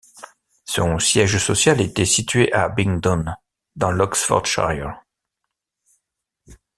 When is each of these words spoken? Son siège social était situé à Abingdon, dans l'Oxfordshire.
Son 0.65 0.97
siège 0.97 1.37
social 1.37 1.79
était 1.79 2.07
situé 2.07 2.51
à 2.53 2.63
Abingdon, 2.63 3.23
dans 3.75 3.91
l'Oxfordshire. 3.91 4.99